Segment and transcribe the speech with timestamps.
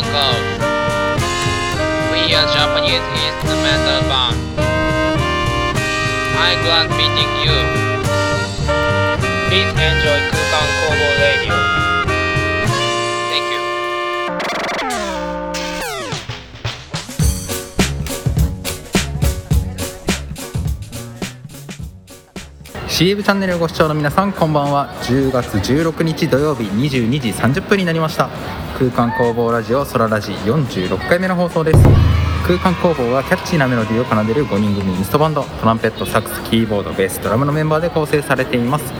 [0.00, 0.40] Uncle.
[2.10, 4.36] We are Japanese instrumental band.
[6.40, 7.58] I'm glad meeting you.
[9.48, 11.19] Please enjoy Kukan Kobo
[23.00, 24.94] シーブチャンネルをご視聴の皆さんこんばんは。
[25.04, 28.28] 10月16日土曜日22時30分になりました。
[28.78, 31.78] 空間工房ラジオ空ラジ46回目の放送です。
[32.46, 35.44] 空間工房はキャッチーなメロディーを奏でる5人組インストバンド。
[35.44, 38.92] トランペットサックスキーボードベースドラムのメンバーで構成されています。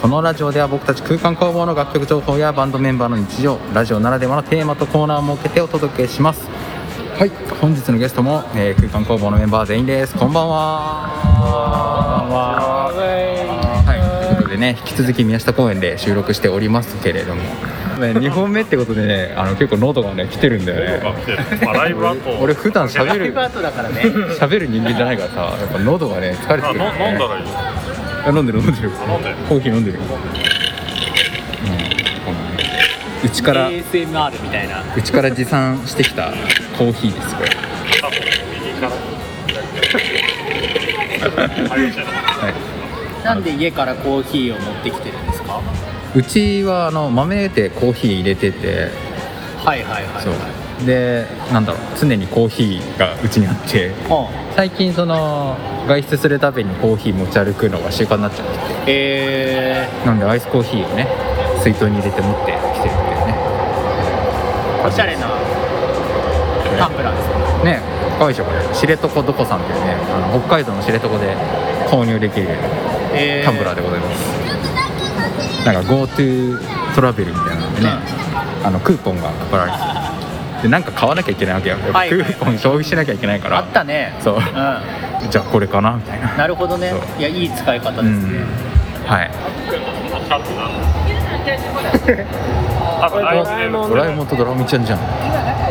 [0.00, 6.48] このラジオでは僕たち空間工房の楽曲情報やバンドメンバーの日常ラジオならではのテーマとコーナーを設けてお届けします。
[7.18, 7.30] はい。
[7.60, 10.16] 本日のゲストも、えー空間工房のメンバー全員です。
[10.16, 12.71] こんばんは
[14.62, 21.14] ね引き続き宮下公園で収録しておりますけれども、ね、2本目ってことでねあの結構喉がね来てるんだよね。
[21.64, 24.02] まあライブ後俺普段喋るートだからね。
[24.38, 27.50] 喋る人間じゃないからさやっぱ喉がね疲れてる、ね、の飲んだらいいよ。
[28.24, 28.88] あ飲んでる飲んでる。
[28.88, 29.98] 飲んでコーヒー飲んでる。
[33.24, 34.94] うちから ASMR みたいな。
[34.96, 36.32] うちから持参してきた
[36.78, 37.50] コーヒーですこれ
[38.00, 38.20] 多分
[38.64, 38.92] 右から。
[41.68, 42.71] は い
[43.24, 45.60] なんで家からコーヒーを持ってきてるんですか？
[46.14, 48.90] うちはあの豆でコーヒー入れてて。
[49.64, 50.34] はいはいはいそう。
[50.84, 53.90] でなんだろう常にコーヒーがうちにあって。
[54.08, 55.56] は最近その
[55.86, 58.58] 外出するたびにコーヒー持ち歩くのが習慣になっちゃって。
[58.58, 59.88] てえ。
[60.04, 61.06] なんでアイスコーヒーをね
[61.62, 63.38] 水筒に入れて持ってきてるっていうね。
[64.82, 65.28] ー、おしゃれな
[66.76, 67.80] タンブラーですねね
[68.18, 68.58] かわいいでしょこれ。
[68.74, 69.94] 知床どこさんっていうね。
[70.10, 71.36] あの北海道の知床で
[71.90, 72.48] 購入できる
[73.14, 77.90] えタンブラーでございます、なんか GoTo トラベルみたいなのでね、
[78.64, 79.84] あのクーポンが配られてて
[80.62, 83.58] でなんか買わなきゃいけないわけよ、はいクーポン消費しなきゃいけないから。
[83.58, 84.14] あったね。
[84.20, 84.36] そう。
[84.36, 84.40] う
[85.28, 86.92] じゃあこれかなみたいな、んなるほどね。
[87.18, 89.06] いやいい使い方ですね、うん。
[89.06, 89.30] はい。
[93.10, 95.00] ドラえもんとドラミちゃんじゃん。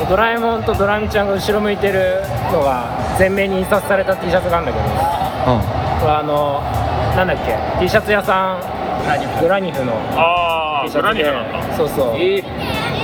[0.09, 2.21] ドラえもんとドラミちゃんが後ろ向いてる
[2.51, 4.85] のが前面に印刷された T シャツがあるんだけど。
[4.85, 4.91] こ
[5.51, 6.61] れあの
[7.15, 8.81] なんだっけ T シャツ屋さん。
[9.41, 9.83] グラニフ。
[9.85, 11.25] のあ T あグラニシャツで。
[11.25, 11.77] フなんだ。
[11.77, 12.17] そうそう、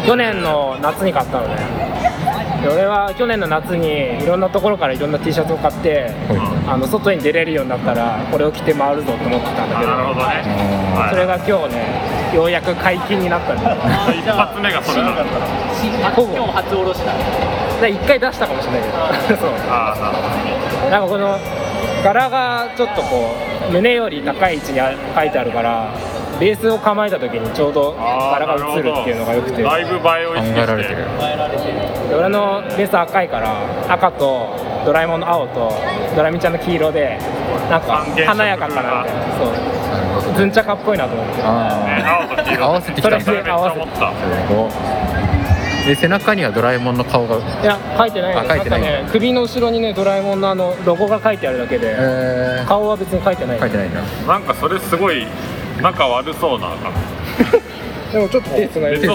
[0.06, 1.56] 去年の夏に買ったのね。
[2.62, 6.70] で俺は去年の夏にいろんなところからいろんな T シャツを買ってうん。
[6.72, 9.94] あの外に出れるようになったらこれを着て回るぞと思ってたんだけど。
[9.94, 10.26] あなるほどね。
[10.96, 11.10] はい。
[11.12, 13.78] それが今日ねようやく解禁になったんだよ
[14.12, 15.12] 一発目がそれだ。
[15.14, 15.24] った
[15.80, 17.14] 新今日初おろしだ
[17.80, 19.38] で一回出したかもしれないけど。
[19.40, 19.52] そう。
[20.92, 21.38] なんかこの
[22.04, 23.36] 柄がちょっとこ
[23.70, 25.94] う胸より高い位置にあ書いてあるから
[26.40, 29.64] ベースを構えた時にちょうど柄が映るっていうのがよくて。
[29.64, 30.60] ライブ映えを意識して。
[30.60, 32.10] 考えられてる。
[32.10, 33.56] で俺のベース赤いから
[33.92, 35.74] 赤とドラえもんの青と
[36.16, 37.20] ドラミちゃんの黄色で
[37.70, 39.38] なんか華やかかなみたいな。
[39.38, 40.36] そう。
[40.38, 41.38] ズンチャカっぽいなと思って。
[41.38, 42.66] ねあ青と黄色。
[42.66, 43.22] 合わせてきたんだ。
[43.22, 43.86] それで合わせて。
[43.86, 45.27] めっちゃ思っあ
[45.88, 47.38] で背中にはドラえもんの顔が。
[47.38, 48.82] いや書いてないあ書いてない。
[48.82, 55.26] ね首の後ろにねドラえもんのあのロゴが書いてあるだけでえー、顔は別に書いてない書いてないんだたなんかそれすごい
[55.82, 56.94] 仲悪そうな感
[58.12, 59.14] でもちょっと手つないでちょ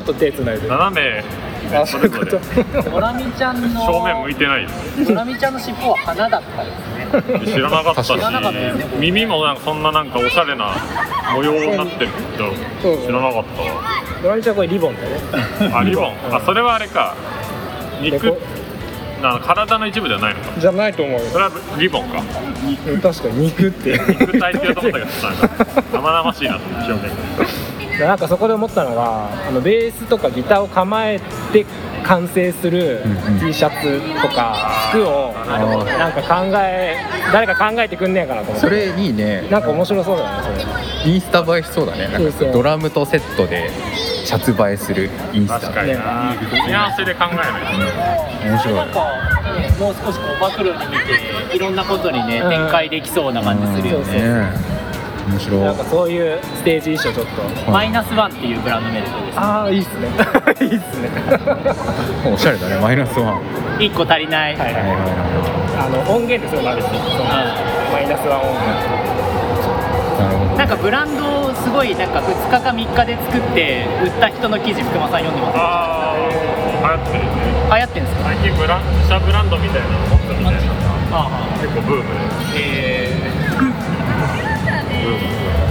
[0.00, 0.68] っと手つないで。
[0.68, 1.24] 斜め
[1.72, 4.68] あそういうこそれぞれとドラミちゃんの正面向いてないよ。
[5.06, 6.70] ドラミちゃんの尻尾は花だったで
[7.46, 7.52] すね。
[7.54, 8.12] 知らなかったし。
[8.98, 10.72] 耳もなんかそんななんかおしゃれな
[11.34, 12.52] 模様になってるけど
[13.06, 13.44] 知らなかっ
[14.22, 15.08] ドラミちゃんこれリボンだね。
[15.58, 16.14] たわあリボン。
[16.34, 17.14] あそれはあれか。
[18.00, 18.38] 肉
[19.22, 20.58] な体の一部ではないのか。
[20.58, 21.26] じゃないと思うよ。
[21.26, 22.22] それはリボンか。
[23.02, 23.92] 確かに肉って。
[23.92, 25.10] 肉体って言うと思ったけど
[25.92, 27.10] 生々しいなと表現が
[27.98, 31.20] なんかそこで思ったのがあのベースとかギターを構え
[31.52, 31.66] て
[32.04, 33.40] 完成するうんうん。
[33.40, 36.96] T シャツとか服をなんか考え
[37.32, 38.60] 誰か考えてくんねえかなと思って。
[38.60, 39.42] それいいね。
[39.50, 41.12] なんか面白そうだねそれ。
[41.12, 42.08] インスタ映えしそうだね。
[42.08, 43.70] なんかドラムとセットで
[44.24, 45.60] シャツ映えするインスタ。
[45.60, 46.34] 確かにな。
[46.38, 47.46] 組み合わせで考えない
[48.42, 48.48] と。
[48.48, 48.74] 面白い。
[48.74, 49.00] なんか
[49.60, 50.96] ねもう少しこうマクロに見
[51.50, 52.50] ていろんなことにねうん。
[52.50, 54.04] 展開できそうな感じするよね。
[54.04, 54.79] そうそうね
[55.28, 55.60] 面白い。
[55.60, 60.08] なんかそういうステージ衣装ちょっとマイナスワンっていうブランド名でですねああいいっすね。
[60.60, 61.08] いいっすね。
[62.32, 63.34] おしゃれだねマイナスワン。
[63.34, 63.40] は
[63.78, 64.84] 1個足りない、はいいはい。
[64.84, 68.60] はあの音源ですよマルチそのマイナスワン音源。
[68.60, 70.56] いなるほど。
[70.56, 75.56] なんかブランドをすごいなんか2日か3日で作って売った人の記事福間さん読んでます。
[75.56, 77.30] ああ流行ってるね。
[77.70, 78.24] 流行ってんですか？
[78.24, 80.60] 最近ブラン自社ブランドみたいなの持ってるみたいな
[81.12, 81.28] あ
[81.62, 82.08] 結構ブームで。
[82.56, 83.29] え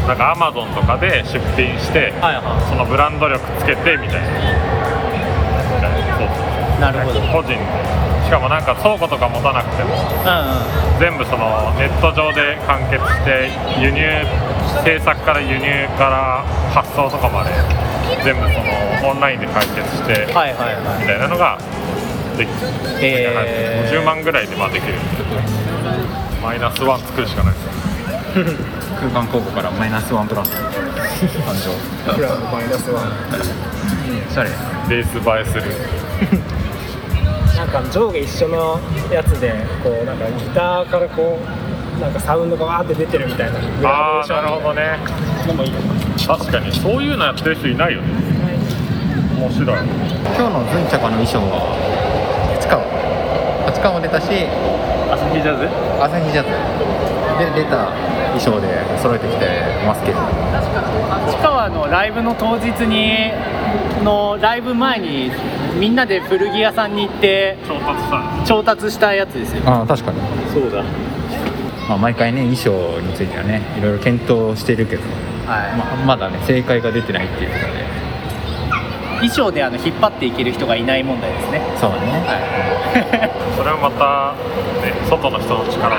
[0.09, 4.25] なんかアマゾンとかで出品してー、はいはそのブランド力つけてみたいな。
[6.81, 7.21] なるほど。
[7.29, 7.61] 個人で。
[8.25, 9.93] しかもなんか倉庫とか持たなくても。
[9.93, 10.97] うんうん。
[10.97, 11.45] 全部その
[11.77, 14.01] ネット上で完結して輸入
[14.81, 16.41] 制作から輸入から
[16.73, 17.53] 発送とかまで
[18.25, 18.57] 全部そ
[19.05, 21.05] のオンラインで解決してはいはいはい。
[21.05, 21.61] みたいなのが
[22.33, 22.49] でき
[22.97, 23.93] えー。
[23.93, 24.97] 50万ぐらいでまあできる。
[26.41, 27.78] マイナスワン作るしかないです
[28.33, 30.59] 空間工房からマイナスワンプラス誕
[31.55, 33.05] 生プラスマイナスワン。
[34.29, 34.49] おしゃれ
[34.89, 35.63] レース映えする。
[37.57, 38.79] なんか上下一緒の
[39.11, 39.53] やつで
[39.83, 41.39] こうなんかギターからこ
[41.97, 43.59] うなんかサウンドがわーって出てるみたいな
[43.89, 44.97] ああなるほどね。
[45.47, 45.79] のもいいよ
[46.27, 48.07] 確かにそういうのやってる人いないよね。
[49.37, 49.65] 面白い。
[49.65, 49.77] 今
[50.35, 51.75] 日のズンチャカの衣装は
[52.55, 52.83] 立川
[53.67, 54.27] 立川も出たし
[55.11, 55.67] 朝日ジャズ？
[55.99, 56.49] 朝日ジャズ。
[57.39, 57.89] で出た
[58.37, 58.67] 衣装で
[59.01, 59.45] 揃えてきて
[59.85, 60.17] ますけど。
[61.29, 63.31] 市川のライブの当日に
[64.03, 65.31] のライブ前に
[65.79, 69.63] みんなで古着屋さんに行って調達したの調達したやつですよ。
[69.65, 70.19] ああ確かに、
[70.53, 70.83] そうだ。
[71.87, 75.03] まあ、毎回ね衣装についてはねいろいろ検討してるけど、
[75.47, 77.89] はい、ままだね正解が出てないっていうことで。
[79.19, 81.61] 衣装であの引っ張っていける人がいない問題ですね。
[81.75, 82.23] そうだね、
[83.57, 84.33] それはまた、
[84.81, 85.97] ね、外の人の力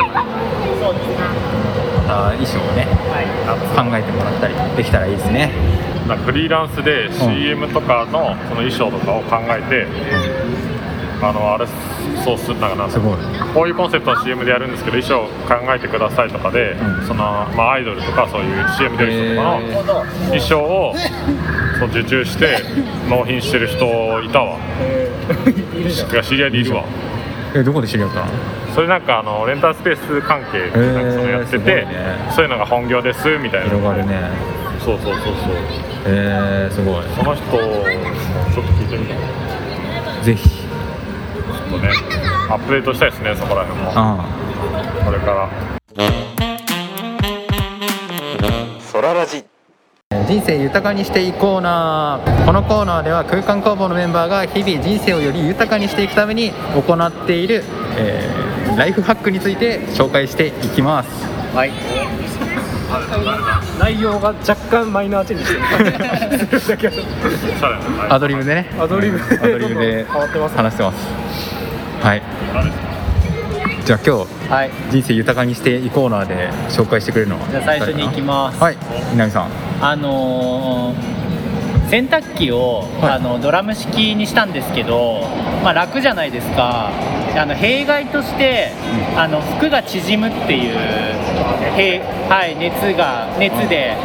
[2.10, 2.86] た衣装をね
[3.76, 5.52] 考えてもらったりできたらいいですね。
[6.26, 9.86] フリーランスで CM とかのその衣装とかを考えて、
[11.22, 11.66] あのあれ
[12.24, 12.74] そうすんかな。
[12.74, 13.16] んだすごい。
[13.54, 17.06] こういうコンセプトの CM でやるんですけど衣装考えてくださいとかで、うん。
[17.06, 17.22] その
[17.54, 20.94] まあ、アイドルとかそういう CM 出る人とかのへ衣装を
[21.78, 22.58] そう受注して
[23.08, 23.84] 納品してる人
[24.22, 24.58] いたわ。
[26.24, 26.84] 知り合いでいるわ
[27.54, 28.26] えどこで知り合ったの？
[28.74, 32.30] それなんかあのレンタルスペース関係でなんかそのやってすごいて、ね。
[32.34, 33.66] そういうのが本業ですみたいな。
[33.66, 34.30] 広がるね。
[34.78, 35.34] そうそうそうそう。
[36.06, 37.04] えー、すごい。
[37.16, 37.60] その人ちょ
[38.62, 39.18] っと聞いてみたい。
[40.24, 40.48] ぜひ。
[40.48, 41.90] ちょっとね
[42.48, 43.92] アップデートしたいですねそこら辺も。
[43.94, 44.24] あ
[45.04, 45.48] これから
[50.30, 52.20] 人生豊かにしていこうな。
[52.46, 57.64] このコーナーでは空間工房のメンバーが日々人生をより豊かにしていくために行っている、
[57.98, 61.10] えーライフハックについて紹介していきます。
[61.54, 61.72] はい。
[63.80, 66.86] 内容が若干マイナーチェンジしてる。
[68.08, 68.70] アドリブでね。
[68.78, 69.18] アドリブ。
[69.18, 71.08] アドリブで変わってます話してます。
[72.00, 72.22] はい
[73.84, 74.70] じゃあ今日はい。
[74.90, 78.60] 人生豊かにしていこうなで紹介してくれるのはじゃあ最初に行きます。
[78.60, 78.76] はい。
[79.12, 79.50] 南さん。
[79.80, 81.20] あのー
[81.90, 83.12] 洗濯機を、はい。
[83.14, 85.22] あのドラム式にしたんですけど、
[85.64, 86.92] まあ、楽じゃないですか。
[87.36, 88.70] あの弊害として、
[89.16, 90.76] あの服が縮むっていう、
[91.76, 91.98] へ
[92.28, 93.96] はい、熱が熱で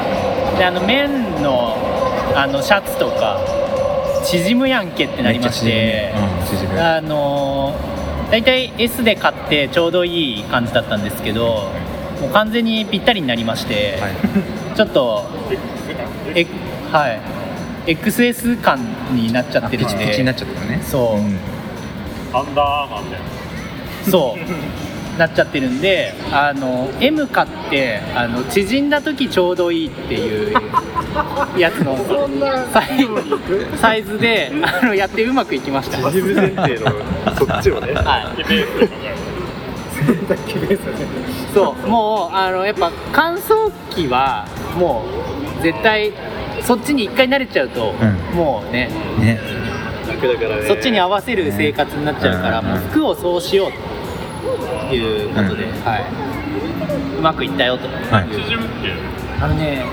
[0.58, 1.76] であの綿の
[2.36, 3.40] あのシャツとか
[4.24, 6.12] 縮むやんけってなりまして。
[6.80, 7.95] あのー
[8.32, 11.70] 大体 S で買ってちょうどいい感じだったんですけど
[12.22, 14.76] もう完全にぴったりになりまして、はい。
[14.76, 15.26] ちょっと
[16.34, 16.46] え
[16.92, 17.20] はい。
[17.88, 18.80] XS 感
[19.14, 19.94] になっちゃってるんで。
[19.94, 20.82] ピチピチになっちゃったよね。
[20.84, 21.18] そう。
[21.18, 21.38] うん。
[22.34, 23.26] アンダーアーマーみたいな
[24.12, 24.40] そう
[25.18, 30.56] なっちゃってるんであの M 買ってあの縮んだ時ちょうどいいっていう
[31.58, 31.98] やつの
[32.72, 33.08] サイ
[33.78, 35.98] サイズであのやってうまくいきました。
[36.10, 36.92] 自分前提の
[37.38, 37.94] そっちをね。
[37.94, 38.46] はい。
[41.54, 41.88] そう。
[41.88, 44.46] もうあのやっぱ乾燥機は
[44.78, 45.06] も
[45.60, 46.12] う絶対
[46.62, 48.36] そっちに一回慣れちゃうと、うん。
[48.36, 48.90] もうね。
[49.20, 49.40] ね。
[50.08, 50.68] 楽だからね。
[50.68, 52.66] そっちに合わせる生活になっちゃうから、うん。
[52.66, 53.95] もう服をそうしようと
[54.94, 55.72] いうことで、うん。
[55.84, 56.06] はい、
[57.20, 58.30] うまくいったよと、はい。
[58.30, 58.96] 縮むっていう。
[59.42, 59.86] あのね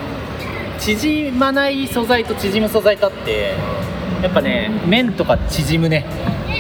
[0.79, 3.55] 縮まない素材と縮む素材とあって
[4.23, 6.05] やっぱね面とか縮むね、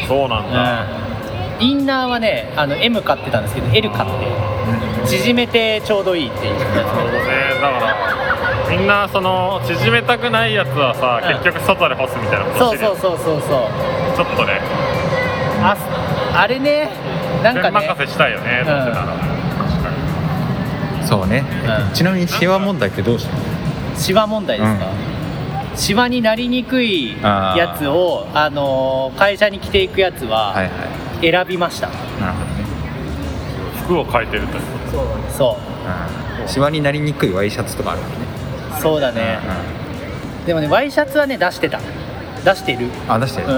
[0.09, 0.87] そうなんだ、
[1.59, 4.53] うん、インナーはねあの M 買ってたんですけど L 買って。
[5.07, 6.55] 縮めてちょうどいいっていう。
[6.55, 6.81] やつね。
[7.61, 11.35] だからみんなその縮めたくないやつはさ、うん。
[11.35, 13.51] 結局外で干すみたいなことしてるそうそうそうそうそう。
[14.17, 14.61] ちょっとね。
[15.65, 15.77] あ
[16.35, 16.89] あれね
[17.43, 18.95] なんか全ね任せしたいよね、どうせなら。
[18.95, 19.91] 確か
[21.01, 21.45] にそうね、
[21.89, 21.95] うん。
[21.95, 23.39] ちなみにシワ問題ってどうしたの？
[23.97, 24.87] シワ問題ですか、
[25.77, 30.67] シワになりにくいやつをあのー会社に着ていくやつはいはは
[31.23, 31.31] い。
[31.31, 32.65] 選びました、なるほどね。
[33.85, 34.63] 服を変えてるという
[35.31, 35.57] そ
[36.41, 36.45] う。
[36.45, 36.49] ん。
[36.49, 38.25] シワになりにくいワイシャツとかあるからね。
[38.79, 39.39] うそうだね、
[40.47, 41.79] でもねワイシャツはね出してた
[42.45, 42.89] 出してる。
[43.09, 43.53] あ出してる、うん。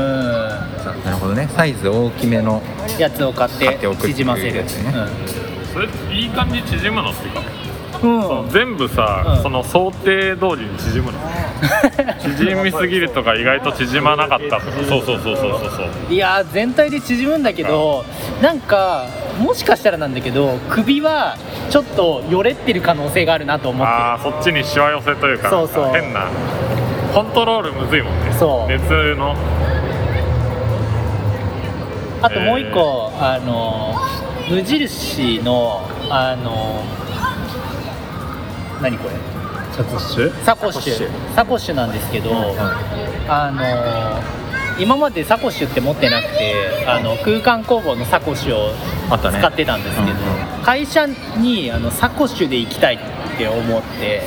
[1.04, 1.48] なるほどね。
[1.54, 2.62] サイズ大きめの
[2.98, 4.56] やつを買って買っておくっていう縮ませる。
[4.56, 4.92] やつね
[5.72, 7.40] それいい感じに縮むのっていうか、
[8.02, 9.42] うん、全部さ、うん。
[9.42, 11.18] その想定通りに縮むの。
[12.20, 14.72] 縮みすぎるとか意外と縮まなかったとか。
[14.88, 16.12] そうそうそうそうそうそう。
[16.12, 18.04] いやー全体で縮むんだけど
[18.42, 19.06] なんか
[19.38, 21.36] もしかしたらなんだけど首は
[21.70, 25.88] ちょっとよれってる可能性があるなと思ってああそっちにしわ寄せというかそうそう。
[25.92, 26.26] 変な
[27.14, 28.32] コントロールむずいもんね。
[28.36, 28.68] そう。
[28.68, 28.82] 熱
[29.14, 29.36] の。
[32.20, 33.94] あともう一個、あの
[34.50, 36.82] 無印のあの
[38.82, 39.14] 何これ？
[39.76, 40.44] サコッシュ？
[40.44, 41.08] サコッシュ。
[41.36, 42.32] サコッシュなんですけど、
[43.28, 48.70] あの今までサコッシュって持ってなくてあの空間工房のサコッシュを
[49.08, 50.14] 使ってたんですけど、うん
[50.64, 52.98] 会社にあのサコッシュで行きたいっ
[53.36, 54.22] て思って、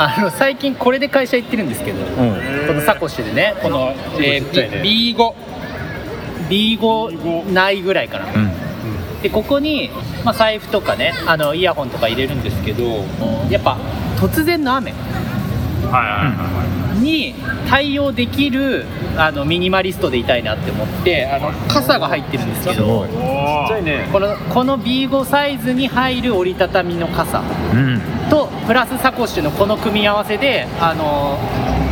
[0.00, 9.20] あの最近これで会社行ってるんですけど、このサコッシュでねこの、えー、B- B5 B5 ないぐらいかな、うん。
[9.22, 9.90] でここに、
[10.24, 12.84] まあ、財布とかねあのイヤホンとか入れるんですけど
[13.50, 13.76] やっぱ
[14.20, 14.94] 突然の雨。
[17.00, 17.34] に
[17.68, 18.84] 対応できる
[19.16, 23.06] あのミニマリストでいたいなって思ってあの傘が入ってるんですけど
[24.12, 27.40] このこの B5 サイズに入る折りたたみの傘。
[27.72, 31.38] うんとプラスサコッシュのこの組み合わせであの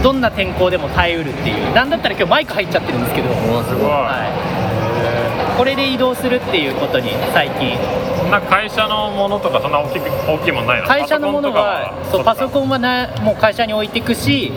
[0.03, 1.75] どんな天候でも耐えうるっていう。
[1.75, 7.77] なんだったら今日マイク入っちゃってるんですけど、おーすごい、はい、これで移動するっていうことに最近。
[8.17, 10.87] そんな会社のものとかそんな大きく大きいもんないの？
[10.87, 14.51] 会社のものはそうパソコンはなもう会社に置いていくし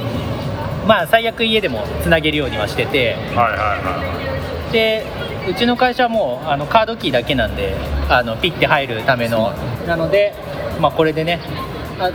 [0.87, 3.15] まあ最悪家でもつなげるようにはしてて。
[3.15, 5.05] ンはいはいはで
[5.47, 7.75] うちの会社はもうあのカードキーだけなんで
[8.09, 9.53] あのピッて入るための。
[9.85, 10.33] なので、
[10.79, 11.68] まあ、これでねあ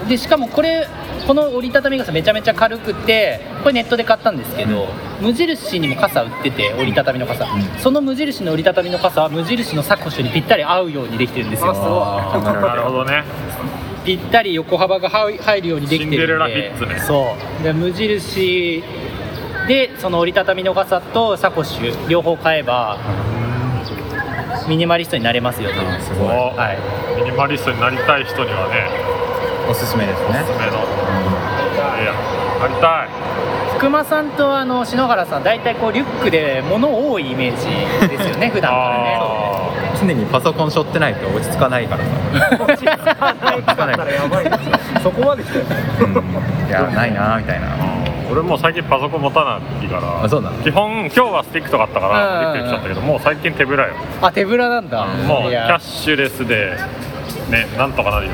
[0.08, 0.86] でしかもこれ
[1.26, 4.88] この折りたたみ傘めちゃめちゃ軽くてこれネットで買ったんですけど、
[5.20, 7.46] 無印にも傘売ってて折りたたみの傘、
[7.78, 11.72] その無印の折りたたみの傘は無印のサコッシュにぴったり合うようにできてるんですよ。
[11.72, 13.24] なるほどね。
[14.04, 16.72] ぴったり横幅が入入るようにできてるんで。
[17.06, 17.62] そう。
[17.62, 18.82] で無印
[19.66, 22.98] でその折りたたみの傘とサコッシュ両方買えば
[24.68, 26.28] ミニマリストになれますよというすごい。
[26.28, 26.78] おはい。
[27.22, 29.13] ミニマリストになりたい人にはね
[29.68, 30.40] おすすめですね。
[30.42, 30.72] おすすめの。
[30.72, 32.12] いや
[32.60, 33.08] なりたい。
[33.78, 39.18] 福間さんとあの篠原さん大体こうリュックで物多いイメージですよね 普段からね。
[39.20, 42.04] あ常にパソコン背負ってないと落ち着かないから
[42.56, 42.64] さ。
[42.64, 42.84] 落ち着
[43.76, 43.98] かない。
[44.14, 44.44] やばい。
[45.02, 45.64] そこまで来たよ
[46.00, 47.66] うんいやないなみたいな。
[47.68, 47.72] ー
[48.32, 52.40] 俺もう最近パソコン持たないからあそうなの基本今日はスティックとかあったからうん。
[52.40, 53.90] リュックにしちゃったけどもう最近手ぶらよ。
[54.22, 55.04] あ手ぶらなんだ。
[55.04, 56.72] もうキャッシュレスで
[57.50, 58.32] ねなんとかなるよ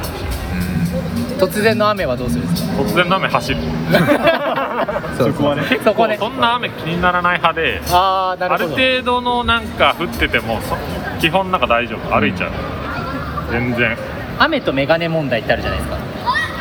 [1.38, 2.82] 突然の雨はどうするんですか？
[2.82, 3.58] 突然の雨走る。
[5.18, 6.16] そうそう結そこね。
[6.18, 8.76] 構そんな雨気にならない派でああるるほど。
[8.76, 10.76] 程度のなんか降っててもそ
[11.20, 12.14] 基本なんか大丈夫。
[12.18, 12.50] 歩いちゃう。
[13.50, 13.96] 全然。
[14.38, 15.96] 雨とメガネ問題ってあるじゃないですか。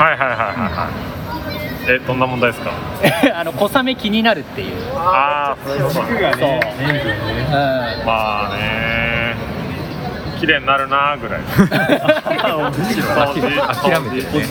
[0.04, 1.92] はいはいはいはいはい。
[1.92, 2.72] えどんな問題ですか？
[3.40, 4.76] あの小雨気になるっていう。
[4.96, 6.10] ああそういうことそう、うん、
[8.06, 9.09] まあね
[10.40, 11.42] 綺麗になるなぐらい。
[11.44, 11.60] 諦
[14.02, 14.44] めてるね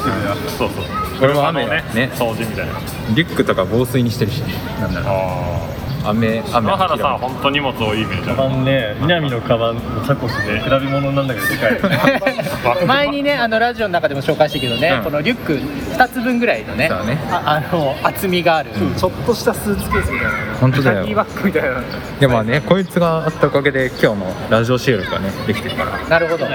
[0.57, 0.85] そうそう。
[1.21, 1.83] 俺も雨車のね。
[1.95, 2.73] ね掃除みたいな。
[3.15, 4.55] リュックとか防水にしてるしね。
[4.81, 5.78] なんだろうあ
[6.11, 8.43] 雨雨原さん本当荷物多いイメージある。
[8.43, 15.05] あのね南のカバンのサコッシュで比べ物なんだけどでかい 前にねあのラジオの中でも紹介したけどね、うん。
[15.05, 17.19] このリュック2つ分ぐらいのねね。
[17.31, 20.33] ああの厚みがある、ちょっとしたスーツケースみたいな。
[20.61, 21.07] 本当だよ。
[21.15, 21.83] バッグみたいな。
[22.21, 25.99] でもねこいつがあったおかげで今日のラジオ収録がねできてるから。
[26.09, 26.53] なるほど、うん。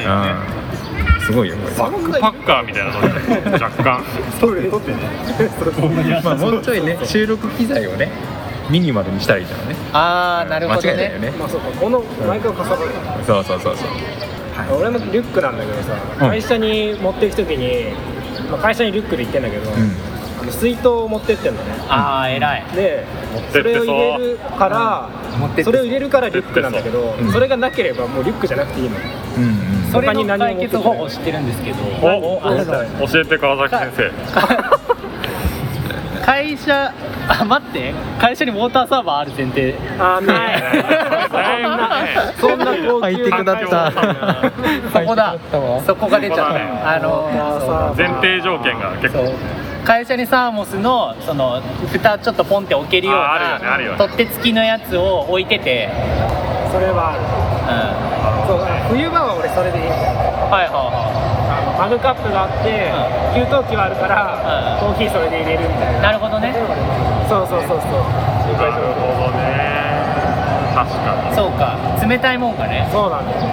[1.21, 4.03] すごいよこれバックパッカーみたいな若干。
[4.39, 4.91] それ取って。
[4.91, 8.09] ねまあもうちょいね収録機材をね
[8.69, 9.75] ミニマルにしたらいいじゃんね。
[9.93, 10.87] ああなるほどね。
[10.87, 11.31] 間違いないよね。
[11.37, 12.91] まあそうかこのマイクがかさばる。
[13.25, 13.87] そうそうそうそう。
[14.79, 16.29] 俺のリュックなんだけどさ、うん。
[16.29, 17.93] 会社に持っていくときに、
[18.49, 19.77] まあ、会社にリュックで行ってんだけど、うん。
[20.41, 21.71] あの水筒を持ってってんのね。
[21.89, 22.65] ああ偉い。
[22.75, 23.05] で
[23.51, 25.09] それを入れるから、
[25.63, 27.31] それを入れるからリュックなんだけど、うん。
[27.31, 28.95] それがなければもうリュックじゃなくていいの。
[29.37, 31.77] うんうんそれ他にの解何も持ってこない決方法知ってるんですけど。
[33.07, 34.72] 教えて川崎先生
[36.23, 36.93] 会社
[37.27, 37.93] あ待って。
[38.17, 39.75] 会社にウォーターサーバーある前提。
[39.99, 40.63] あーない。
[42.39, 43.91] そんな高ハイ級テクだった。
[44.93, 45.35] そこだ。
[45.85, 46.47] そこが出ちゃっ
[46.83, 49.33] た、あの前提条件が結構。
[49.83, 51.61] 会社にサーモスのその
[51.91, 53.97] 蓋ちょっとポンって置けるようああるよねあるよね。
[53.97, 55.89] な取っ手付きのやつを置いてて、
[56.71, 57.19] それはある。
[58.47, 60.13] そう冬場は俺それでいいんだよ。
[60.45, 61.32] うん、はいはいはあの
[61.83, 62.87] マグカップがあって、
[63.35, 64.39] 給湯器はあるから、
[64.79, 64.95] うん。
[64.95, 66.01] コーヒーそれで入れるみたいいな。
[66.07, 66.55] なるほどね。
[67.27, 68.07] そうそうそうそう。
[68.55, 69.83] なるほどね。
[70.71, 71.35] 確かに。
[71.35, 71.75] そうか。
[72.07, 72.87] 冷たいもんかね。
[72.87, 73.43] そうなんだよ。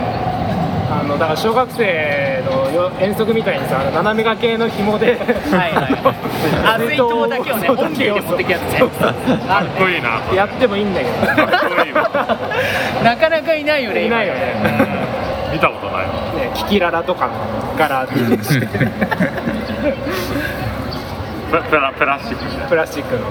[0.94, 8.86] あのだから小学生のよ遠足みたいにさ斜め掛けの紐ではいはい 熱い塔だけをねそう本気で持ってくやつねか
[9.62, 10.20] っこいいな。
[10.34, 11.12] やってもいいんだけど。
[13.02, 15.20] なかなかいないよねいないよね
[15.52, 16.32] 見たことないわ。
[16.34, 17.34] ねキキララとかの
[17.76, 18.14] 柄プ
[21.68, 22.68] プラプラスチック。
[22.68, 23.22] プラスチックの。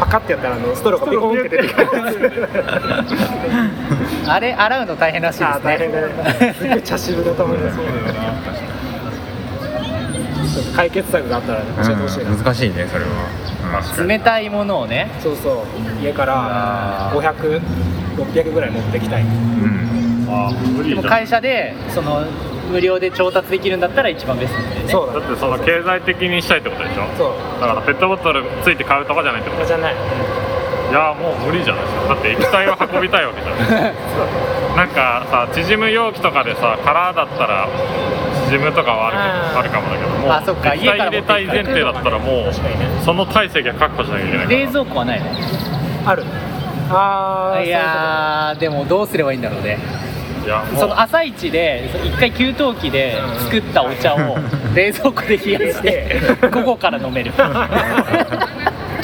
[0.00, 2.48] パカってやったらあのストローがピコンって出てくる
[4.26, 6.08] あれ洗うの大変らしいですあー大変だね
[6.40, 8.12] ねすげえ茶渋がたまるそうだよな
[10.74, 13.10] 解決策があったらね教えてほしいな、うん難しいねそれは、
[13.80, 14.08] 確かに。
[14.08, 15.08] 冷たいものをね。
[15.20, 16.02] そうそう。
[16.02, 19.22] 家から500600ぐらい持ってきたい。
[19.22, 20.01] うんうん
[20.88, 22.24] でも会社でその
[22.70, 24.88] 無料で調達できるんだったら一番ベストだよね。
[24.90, 27.04] そうだだってその経済的にしたいってことでしょ？
[27.18, 27.60] そう。
[27.60, 29.64] だからペットボトルついて買うとかじゃないってこと。
[29.66, 33.56] じゃないいやもう無理じゃないですかだって液体を運びたいわけじゃん。
[34.76, 37.66] なんかさ縮む容器とかでさカラーだったら
[38.48, 39.58] 縮むとかはあるけどあー。
[39.60, 40.74] あるかもだけどもうあそっか。
[40.74, 42.52] 液体入れたい前提だったらもう
[43.04, 44.58] その体積が確保しなきゃいけないから。
[44.60, 45.26] 冷蔵庫はないの？
[46.06, 46.24] ある。
[46.90, 49.78] ああいやーでもどうすればいいんだろうね
[50.78, 50.88] そう。
[50.88, 54.38] の朝一で一回給湯器で作ったお茶を
[54.74, 56.20] 冷蔵庫で冷やして
[56.52, 57.32] 午後から飲める。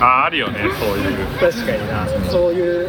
[0.00, 1.26] ああるよねそういう。
[1.40, 2.06] 確かにな。
[2.30, 2.88] そういう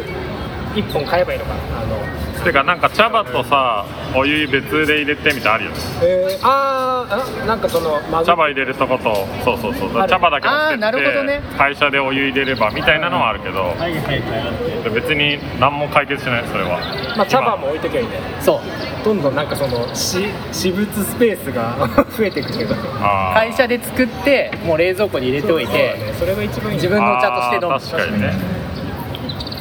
[0.75, 1.53] 一本買えばいいのか。
[1.53, 1.98] なあの
[2.43, 5.77] てかなんか茶葉とさお湯別で入れてみたいあるよね。
[6.01, 11.38] えー、あーあなんかその茶葉入れるとことそうそうそう茶葉だけ持ってあーなるほどね。
[11.38, 16.79] って会社でお湯入れればみたいなのはあるけどはいはいはい別に何も解決しないそれは。
[17.17, 18.13] まあ、茶葉も置いときゃいいね。
[18.41, 18.60] そう。
[19.03, 21.75] どんどんなんかそのし私物スペースが
[22.17, 22.75] 増えていくけど。
[23.01, 23.39] あー。
[23.50, 26.13] 会社で作ってもう冷蔵庫に入れておいてそうだね。
[26.19, 28.34] それが一番いい自分のお茶として飲むあー確かにね。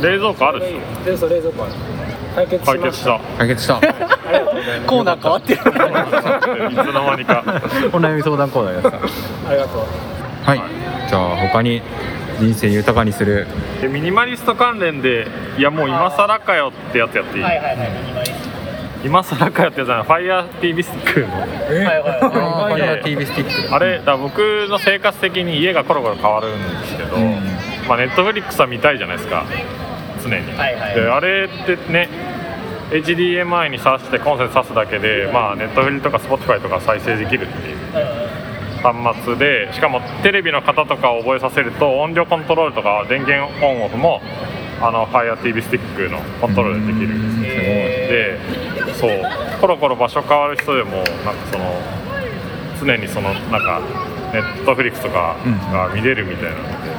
[0.00, 1.04] 冷蔵庫あるでしょ。
[1.04, 1.73] でそう冷蔵庫ある
[2.35, 3.18] 解決解決した。
[3.18, 3.75] た解決した。
[4.87, 5.61] コーナー変わってる。
[5.61, 7.42] いつの間にか
[7.92, 8.88] お悩み相談コーナーやった。
[8.88, 9.82] ありがとう。
[10.44, 10.62] はい。
[11.08, 11.83] じゃあ他に
[12.38, 13.46] 人生豊かにする。
[13.81, 15.26] でミニマリスト関連で
[15.59, 17.42] いやもう今更かよってやつやっていい？
[17.42, 18.33] はいはいはいミニマリス
[19.05, 21.26] 今更かよってやつはファイヤー TV スティックの。
[21.29, 22.83] トはいはいはい。
[22.83, 23.74] あー TV スティック。
[23.74, 27.40] あれだ僕の生活的に家がコロコロ変わるんですけど、うん。
[27.88, 29.44] まあ、ネットフリックスは見たいじゃないですか
[30.22, 30.94] 常に、はいはい。
[30.94, 32.09] であれってね
[32.90, 37.78] HDMI に挿してコンセント挿すだけで、まあ、ネットフリとか Spotify とか再生できるっていう。
[38.83, 44.20] 端末でしかもテレビの方とかを覚えさせると音量コントロールとか電源オンオフも
[44.81, 48.38] あの FireTV スティックのコントロールでできるんですえ
[48.87, 49.11] でそう。
[49.61, 51.12] コロコロ場所変わる人でもなんか
[51.50, 51.74] その
[52.81, 53.83] 常にそのなんか
[54.33, 55.37] ネットフリックスとか
[55.72, 56.57] が見れるみたいな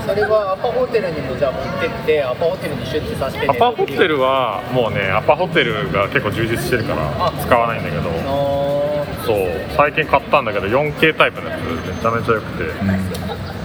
[0.10, 8.10] それはアパホテルにもじゃあ持ってってアパホテルにシュッてさせてアパホテルはもうねアパホテルが結構充実してるからあ使わないんだけど。
[8.10, 9.38] あそう。
[9.78, 12.64] 最近買ったんだけど 4K タイプのやつめちゃめちゃ良くて、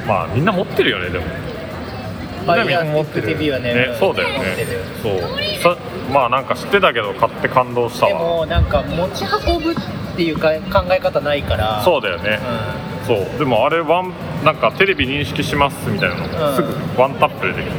[0.06, 1.24] まあみんな持ってるよねでも。
[1.24, 3.74] ファイヤースティック TV はね。
[3.74, 3.96] ね。
[3.98, 4.34] そうだよね。
[4.38, 5.20] 持ってるそう。
[5.62, 5.78] さ
[6.12, 9.74] まあなんか知ってたけど買って感動したでわもなんか持ち運ぶっ
[10.14, 11.82] ていうか考え方ないから。
[11.82, 12.38] そうだよね、
[13.06, 13.38] そう。
[13.38, 14.12] でもあれワン
[14.44, 16.68] なんかテレビ認識しますみたいなのがすぐ
[17.00, 17.74] ワンタップでできて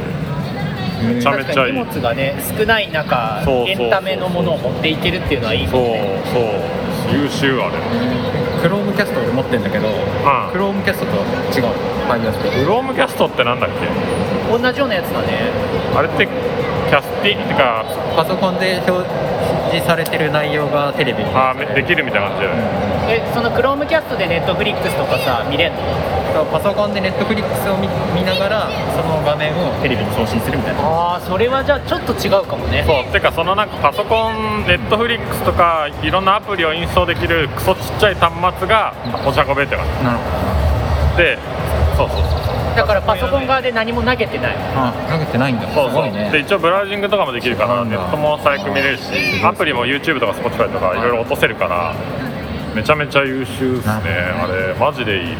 [1.14, 1.72] めちゃめちゃいい。
[1.72, 5.82] 荷物がね少ない中そうそうそうエンタメのものを持っていけるっていうのはいいそう
[6.32, 6.42] そう。
[7.14, 7.78] 優秀あれ。
[8.62, 9.86] Chromecast 俺持ってんだけど
[10.50, 11.22] Chromecast とは
[11.54, 13.86] 違う Fire、Chromecast ってなんだっけ？
[14.50, 15.52] 同じようなやつだね。
[15.94, 17.84] あれってキャスティってか
[18.16, 19.06] パソコンで表
[19.70, 23.22] 示されてる内容がテレビにあーできるみたいな感じだよね。
[23.22, 25.78] えそのクロームキャストでネットフリックスとかさ見れんの？
[26.44, 30.82] パソコンでネットフリックスを見見ながらその画面をテレビに送信するみたいな。
[30.82, 32.84] ああそれはじゃあちょっと違うかもね。
[32.86, 38.92] そうてかそのなんかパソコンネットフリックスとかいろんなアプリをインストールできるクソちっちゃい端末が
[39.24, 40.24] 持ち運べって感なるほ
[41.16, 41.38] じで
[41.96, 42.76] そうそうそう。
[42.76, 44.54] だからパソコン側で何も投げてない。
[44.54, 45.66] どあ投げてないんだ。
[45.72, 46.10] そうそう。
[46.12, 46.28] ね。
[46.30, 49.02] で一応ブラウジングとかもできるからネットも最悪見れるし
[49.42, 51.94] アプリも YouTube とか Spotify とかいろいろ落とせるから
[52.74, 54.74] めちゃめちゃ優秀ですねあれ。
[54.74, 55.36] マジでいい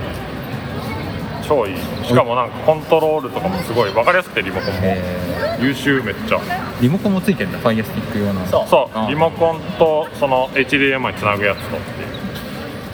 [1.49, 1.77] 超いい。
[2.05, 4.81] しかもなんかコントロールとかもすごい分かりやすくてリモコンも。
[4.83, 6.39] え優秀めっちゃ。
[6.39, 8.47] ーリモコンもついてるんだファイヤースティック用の。
[8.47, 8.67] そう。
[8.69, 12.07] そあうリモコンとその HDMI につなぐやつとっていう。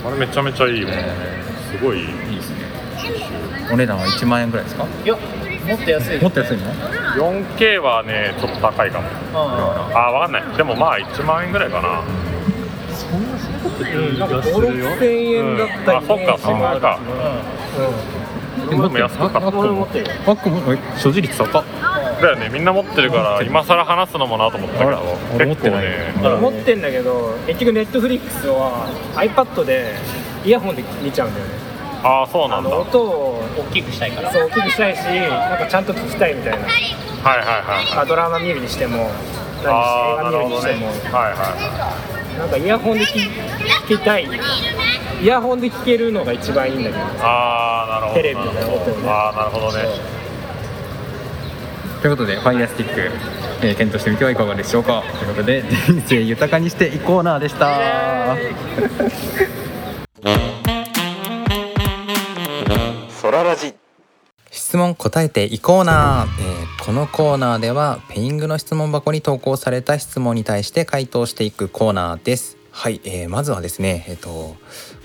[0.06, 0.98] あれめちゃめちゃいいもんす
[1.82, 2.04] ごいいい。
[2.04, 2.56] いいですね
[3.72, 4.84] お値段は1万円ぐらいですか？
[5.04, 5.20] いやも
[5.74, 6.20] っと安い。
[6.20, 6.72] もっと安いの
[7.14, 9.08] ？4K はねちょっと高いかも。
[9.08, 9.16] うん
[9.96, 10.56] あ分かんない。
[10.56, 12.02] でもまあ1万円ぐらいかな。
[13.82, 16.60] 5000円だったり、あそっかそん。
[16.60, 16.98] なか
[18.76, 19.40] も安く買った。
[19.40, 21.64] バッグも所持率高っ。
[22.20, 25.02] だよねみんな持ってるから今更話すのもなと思ったけど。
[25.34, 25.86] 俺持ってない。
[25.86, 26.36] 結構ね。
[26.36, 29.94] 持ってんだけど結局ネットフリックスは iPad で
[30.44, 31.52] イヤホンで見ちゃうんだよね。
[32.04, 32.70] ああそうなんだ。
[32.70, 34.32] はい音を大きくしたいから。
[34.32, 36.68] そう大きくしたいしなんかちゃんと聞きたいみたいな、はい
[37.22, 39.10] はいまあ、ドラマ見るにしても
[39.64, 40.74] 何ああなして映画見るにるほどね。
[40.74, 41.32] しても、はい。
[41.32, 43.12] はなんかイヤホンで聞
[43.86, 44.28] 聞きたい。
[45.22, 46.98] イヤホンで聞けるのが一番いいんだけど。
[46.98, 48.14] いああなるほど。
[48.14, 49.08] テレビの音をね。
[49.08, 49.84] ああなるほどね。
[52.00, 53.00] ということでファイヤースティック、
[53.62, 55.02] えー検討してみてはいかがでしょうか。
[55.20, 58.36] ということで人生豊かにしていこうなでした。
[63.20, 63.74] ソララジ。
[64.50, 74.56] 質問答えていこうな、えーこのコーナーではペイングの質問箱に投稿された質問に対して回答していくコーナーですはい、えーまずはですねえっ、と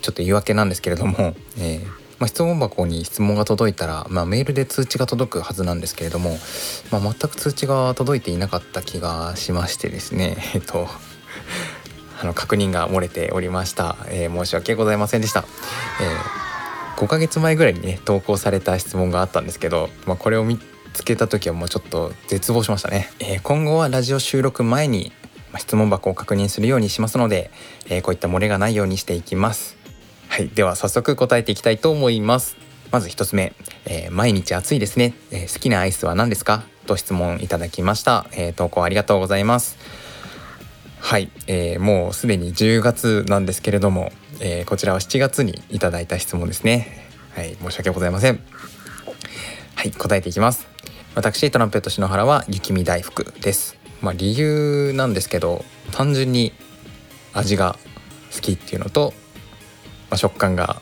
[0.01, 1.85] ちょっと言い訳なんですけれども、えー
[2.19, 6.37] まあ、質問箱に質問が届いたら、まあ、メールで通知が届くはずなんですけれども、
[6.91, 10.87] まあ、全く通知が届いていなかった気がしましてですね えっと
[12.19, 15.45] あの確認が漏れておりました、え申し訳ございませんでした、
[16.01, 16.47] えー
[16.97, 20.59] 5ヶ月前ぐらいにね投稿された質問があったんですけど、まあ、これを見
[20.93, 25.11] つけた時はもうちょっと絶望しましたね、え今後はラジオ収録前に
[25.59, 27.51] 質問箱を確認するようにしますので、
[27.89, 29.77] えーこういった漏れがないようにしていきます。
[30.29, 32.57] はいでは早速答えていきたいと思います。
[32.91, 33.53] まず一つ目、
[33.85, 36.63] えー毎日暑いですね、えー好きなアイスは何ですか？
[36.85, 39.77] と質問いただきました、えー投稿ありがとうございます。
[40.99, 47.07] はい、えーもうすでに10月なんですけれども、えーこちらは7月にいただいた質問ですね。
[47.35, 48.39] はい申し訳ございません。
[49.75, 50.67] はい答えていきます。
[51.15, 53.76] 私トランペット篠原は雪見大福です。
[54.01, 56.53] まあ理由なんですけど単純に
[57.33, 57.77] 味が
[58.33, 59.13] 好きっていうのと、
[60.09, 60.81] まあ、食感が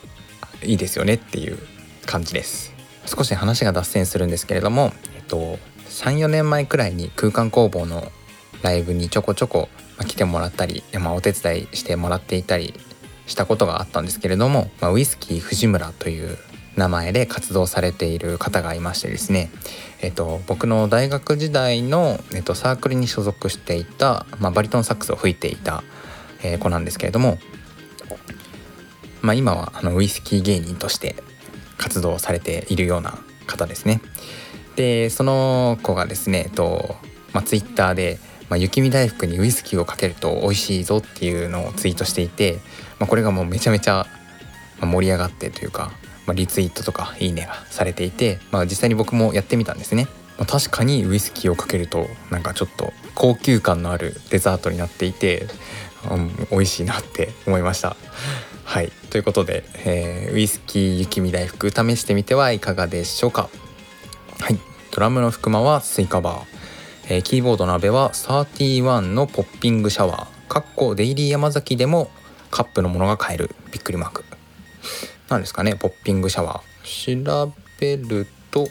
[0.64, 1.58] いいですよねっていう
[2.06, 2.74] 感じです。
[3.06, 8.12] 少し話が脱線するんですけれども、えっと、34年前くらいに空間工房の
[8.64, 9.70] ライブにちょこちょこ
[10.08, 12.74] 来てもらったり、まあ、お手伝いしてもらっていたり
[13.28, 16.38] したことがあったんですけれども、まあ、ウイスキー藤村という
[16.76, 19.50] 名前で活動されている方がいましてですね、
[20.02, 25.84] えっと、僕の大学時代の、えっと、サークルに所属していた、まあ、バリトンサックスを吹いていた、
[26.44, 27.38] えー子なんですけれども、
[29.22, 31.16] まあ、今はあのウイスキー芸人として
[31.78, 34.02] 活動されているような方ですね。
[34.76, 36.98] でその子がですね、えっと
[37.34, 42.60] まあ、ツイッターで、まあ、雪見大福にウイスキーをかけると美味しいぞっていうのをツイートしていて、
[43.00, 44.06] まあ、これがもうめちゃめちゃ
[44.82, 45.92] 盛り上がってというか、
[46.26, 50.08] まあ、リツイートとかいいねがされていて、まあ、実際に僕もやってみたんですね。
[50.38, 55.48] まあ、確かにウイスキーをかけるとなんかちょっと高級感のあるデザートになっていて、
[56.10, 57.96] うん、美味しいなって思いました。
[58.64, 63.50] はいということで、えーウイスキー雪見大福試してみてはいかがでしょうか。
[64.40, 64.60] はい
[64.92, 66.46] ドラムの福間はスイカバー、
[67.10, 72.10] えーキーボードの阿部は31のポッピングシャワーかっこデイリー山崎でも
[72.52, 74.24] カップのものが買えるびっくりマーク
[75.30, 77.46] なんですかねポッピングシャワー。
[77.46, 78.68] 調べると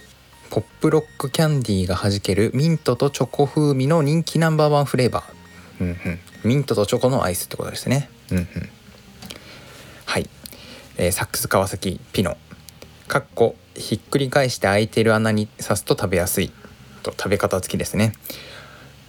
[0.51, 8.47] ポップロックキャンディーが弾けるミントとチョコ風味の人気ナンバーワンフレーバー、うんうん、ミントとチョコのアイスってことですね、うんうん、
[10.05, 10.29] はい、
[10.97, 12.37] えーサックス川崎ピノ。
[13.09, 16.53] かっこひっくり返して空いてる穴に刺すと食べやすい。
[17.03, 18.15] と食べ方付きですね。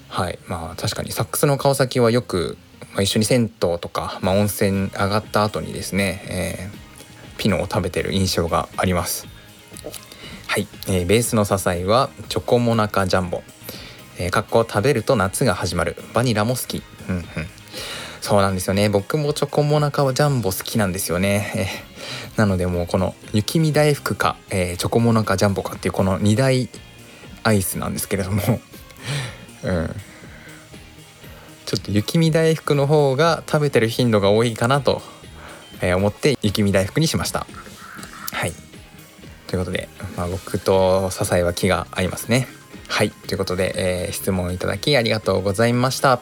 [0.10, 0.39] はい。
[0.47, 2.58] まあ確かにサックスの川崎はよく、
[2.93, 6.85] まあ、一緒に銭湯とか、まあ、温泉上がった後にですね、えー
[7.38, 9.28] ピノを食べてる印象があります。
[10.48, 13.43] はい、えーベースの支えはチョコモナカジャンボ、
[14.17, 15.95] えー、かっこ食べると夏が始まる。
[16.13, 16.84] バニラも好き。
[17.10, 17.24] うんうん。
[18.21, 18.89] そうなんですよね。
[18.89, 21.95] 僕もチョコモナカジャンボ好きなんですよね、えー
[22.36, 26.69] なのでもうこの雪見大福か、えーチョコモナカジャンボかっていうこの2大
[27.43, 28.41] アイスなんですけれども。
[29.63, 29.95] うん。
[31.65, 35.02] ちょっと雪見大福の方が食べてる頻度が多いかなと、
[35.81, 37.45] えー思って雪見大福にしました。
[38.31, 38.53] はい。
[39.47, 42.47] ということで、まあ、僕と笹井は気が合いますね。
[42.88, 43.11] はい。
[43.11, 43.73] ということで、
[44.05, 46.19] えー質問いただきありがとうございました。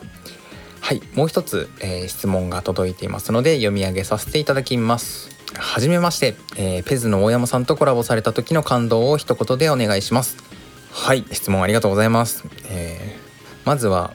[0.81, 1.01] はい。
[1.15, 5.29] もう一つ、えー質問が届いていますので読み上げさせていただきます。
[5.55, 10.37] はじめまして、えーペズの大山さんとコラボされた時の感動を一言でお願いします。
[10.91, 11.25] はい。
[11.31, 13.23] 質問ありがとうございます、えー
[13.65, 14.13] まずは、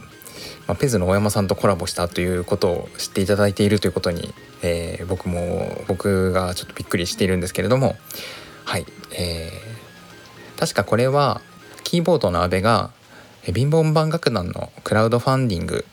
[0.67, 7.97] まあ、ペズの大山さんとコラボしたということを知っていただいているということに、えー僕も僕がちょっとびっくりしているんですけれども
[8.65, 11.41] はい、えー確かこれは
[11.85, 12.91] キーボードの阿部が
[13.45, 15.85] 貧乏版楽団のクラウドファンディング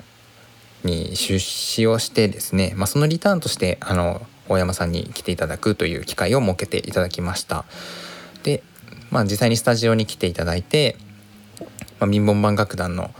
[0.83, 7.65] に出資をしてですね、まあ、そのリターンとしてあの大山さんに来ていただくという機会を設けていただきました。
[8.41, 8.63] で、
[9.11, 10.97] まあ、実際にスタジオに来ていただいて
[11.99, 13.11] まあ、民本版楽団の、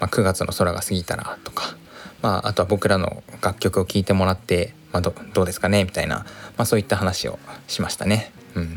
[0.00, 1.76] まあ、9月の空が過ぎたらとか、
[2.22, 6.26] まあ、あとは僕らの楽曲を聴いてもらって、まあ、どどうですかねみたいな、
[6.56, 8.32] まあ、そういった話をしましたね。
[8.54, 8.68] うん、い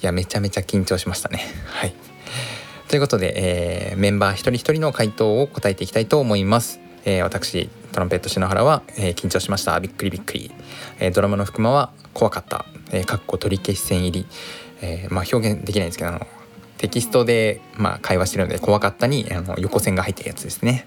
[0.00, 1.44] やめちゃめちゃ緊張しましたね。
[1.66, 1.94] はい
[2.88, 6.78] ということで、えーメンバー一人一人の回答を答えていきたいと思います。
[7.04, 10.50] えー私トランペット篠原は、えー緊張しましたびっくりびっくり、
[10.98, 14.26] えードラムの福間は怖かった、えーかっこ取り消し線入り、
[14.82, 16.26] えーまあ、表現できないんですけどあの
[16.82, 20.84] テキストで、まあ、会話してるので怖かったにあの横線が入ってるやつですね。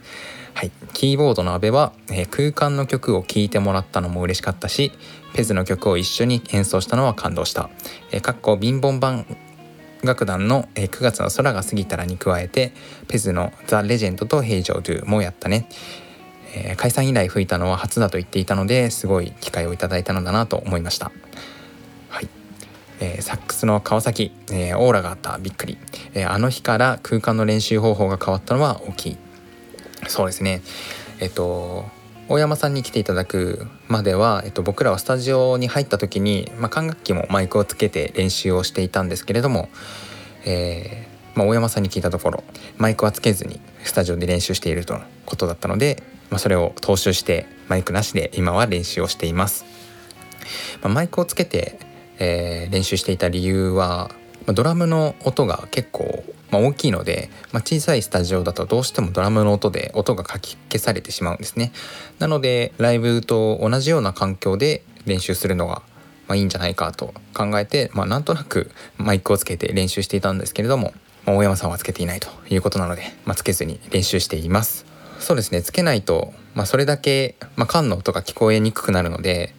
[0.53, 4.91] はい、キーボードの阿部は、えー空間の曲を聴いてもらったのも嬉しかったし
[5.33, 7.69] ペズの曲を一緒に演奏したのは感動した。
[8.11, 9.25] えーかっこビンボン版
[10.03, 12.73] 楽団のえー9月の空が過ぎたらに加えて
[13.07, 15.69] ペズのザ・レジェンドと平常ドゥもやったね、
[16.55, 21.13] えー解散以来吹いたのは初だと言っていたのですごい機会をいただいたのだなと思いました、
[22.99, 25.77] えーサックスの川崎、えーオーラがあったびっくり、
[26.13, 29.17] えーあの日から空間の練習方法が変わったのは大きい。
[30.07, 30.61] そうですね。
[31.19, 31.85] えっと
[32.27, 39.69] 大山さんに来ていただくまでは、えっと、僕らはスタジオに入った時に、まあ、管楽器もマイクをつけて練習をしていたんですけれども、
[40.43, 42.43] えーまあ、大山さんに聞いたところ
[42.77, 49.63] マイクはつけずにスタジオで練習しているとのことだったので、まあ、それを踏襲してマイクなしで今は練習をしています。
[50.81, 51.77] ま、マイクをつけて、
[52.19, 54.09] えー練習していた理由は、
[54.45, 61.71] まあ、ドラムの音が結構、まあ、大きいので、まあ、小さいスタジオだとどうしてもドラムの音で音がかき消されてしまうんですね。
[62.19, 65.83] なのでライブと同じような環境で練習するのが、
[66.27, 70.93] まあ、いいんじゃないかと考えて、まあ、なんとなくマイクをつけて練習していたんですけれども、
[71.25, 74.85] まあ、大山さんはつけていないということなので、まあ、つけずに練習しています。
[75.19, 79.55] そうですねつけないと、まあ、それだけ、まあ、缶の音が聞こえにくくなるので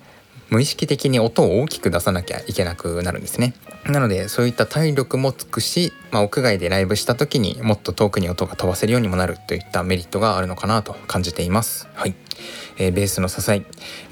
[0.49, 3.55] 無意識的に音を大きく出さなきゃいけなくなるんですね。
[3.87, 11.89] なのでそういった体力もつくし、まあ、屋外でライブした時にもっと遠くに音が飛ばせるようにもなるといったメリットがあるのかなと感じています。
[11.95, 12.15] はい、
[12.79, 13.63] えーベースの支え、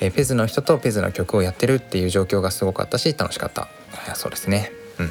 [0.01, 3.69] えーペズの人とペズの曲をやってるっていう状況がすごかったし楽しかった。
[4.07, 4.73] いやそうですね。
[4.99, 5.11] うん。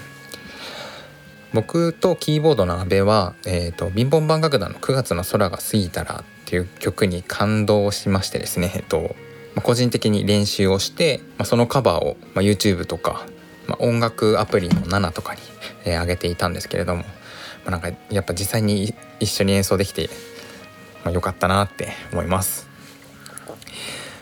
[1.53, 9.15] 僕とキーボードの阿部は、えー、とビンボンバン楽団の9月の空が過ぎたらっていう曲に感動しましてですね、えっと
[9.55, 13.25] ま個人的に練習をして、まあ、そのカバーを、まあ、YouTube とか、
[13.67, 15.41] まあ、音楽アプリの7とかに、
[15.85, 17.07] えー上げていたんですけれども、ま
[17.67, 20.09] あ、なんかやっぱ実際に一緒に演奏できて、
[21.03, 22.67] まあ、よかったなって思います。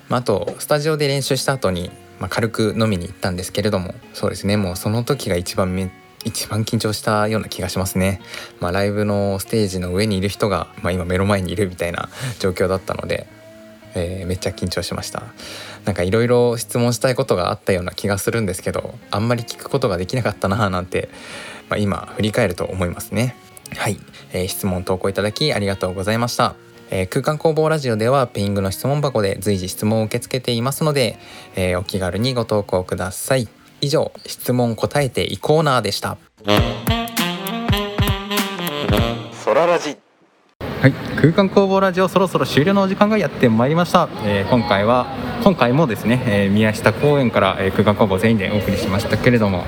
[0.09, 1.89] まあ、あとスタジオで練習した後に、
[2.19, 5.89] まあ、軽く飲みに行ったんですけれどもそうですねもうその時が一番め
[6.25, 8.21] 一番緊張したような気がしますね、
[8.59, 13.25] まあ、ライブのステージの上にいる人が、まあ、今目の前にいるみたいな状況だったので、
[13.95, 15.23] えーめっちゃ緊張しました。
[15.85, 21.09] なんかいろいろ質問したいことがあったような気がするんですけどあんまり聞くことができなかったななんて、
[21.69, 23.35] まあ、今振り返ると思いますね。
[23.77, 23.99] はい、
[24.33, 26.55] えー質問投稿いただきありがとうございました。
[26.89, 31.17] えー空間工房ラジオではペイングの質問箱で随時質問を受け付けていますので、
[31.55, 33.47] えーお気軽にご投稿ください。
[33.81, 36.09] 以上質問答えていコーナーでした。
[36.09, 36.17] は
[39.77, 40.10] い、
[41.21, 45.05] 空間工房ラジオそろそろ終了のお時間がやってまいりました、えー今回は
[45.43, 49.63] 今回もですね、えー宮下公園から、えー空間工房全員でお送りしましたけれども。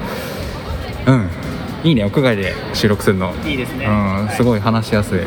[1.05, 1.29] うん。
[1.83, 3.35] いいね屋外で収録するの。
[3.45, 3.85] いいですね。
[3.85, 3.89] う
[4.25, 4.29] ん。
[4.29, 5.19] すごい話しやすい。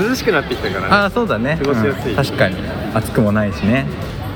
[0.00, 0.86] 涼しくなってきたからね。
[0.88, 1.58] ああそうだね。
[1.62, 2.12] 過ごしやすい。
[2.12, 2.16] うん。
[2.16, 2.56] 確かに。
[2.94, 3.86] 暑くもないしね。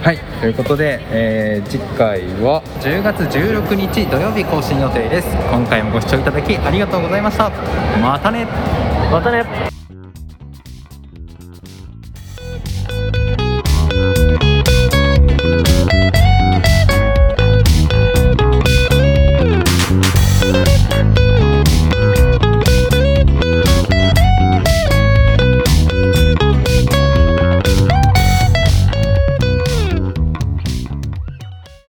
[0.02, 0.18] はい。
[0.42, 5.28] ということで、えー次回は10月16日土曜日更新予定です。
[5.50, 7.48] 今回もご視聴いただきありがとうございました。
[8.02, 8.46] またね。
[9.10, 9.85] またね